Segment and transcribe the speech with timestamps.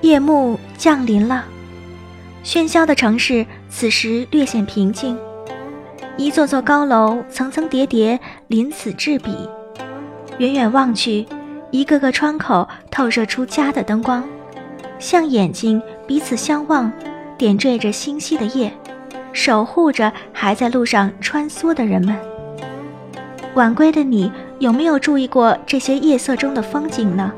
[0.00, 1.44] 夜幕降临了。
[2.44, 5.18] 喧嚣的城市此时略显平静，
[6.16, 9.48] 一座座高楼层层叠叠，鳞次栉比。
[10.38, 11.26] 远远望去，
[11.70, 14.22] 一个个窗口透射出家的灯光，
[14.98, 16.90] 像眼睛彼此相望，
[17.36, 18.72] 点缀着星稀的夜，
[19.32, 22.16] 守护着还在路上穿梭的人们。
[23.54, 24.30] 晚归的你，
[24.60, 27.32] 有没有注意过这些夜色中的风景呢？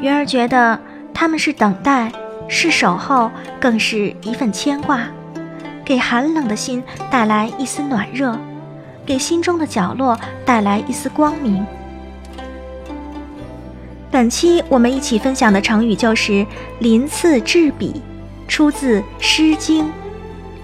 [0.00, 0.78] 云儿觉得
[1.16, 2.12] 他们是等待。
[2.48, 5.00] 是守候，更是一份牵挂，
[5.84, 8.38] 给寒冷的心带来一丝暖热，
[9.04, 11.66] 给心中的角落带来一丝光明。
[14.12, 16.46] 本期我们一起分享的成语就是
[16.78, 18.00] “鳞次栉比”，
[18.46, 19.86] 出自《诗经》，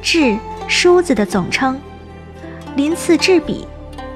[0.00, 0.38] 栉，
[0.68, 1.76] 梳子的总称。
[2.76, 3.66] 鳞次栉比，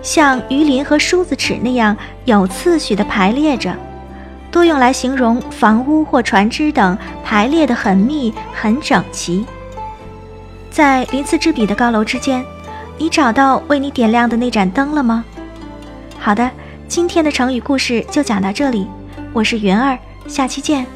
[0.03, 3.75] 像鱼鳞和梳子齿那样有次序地排列着。
[4.51, 9.45] 多用来形容房屋或船只等排列的很密、很整齐。
[10.71, 12.45] 在鳞次栉比的高楼之间，
[12.99, 15.25] 你找到为你点亮的那盏灯了吗？
[16.19, 16.51] 好的，
[16.89, 18.87] 今天的成语故事就讲到这里，
[19.33, 20.96] 我是云儿，下期见。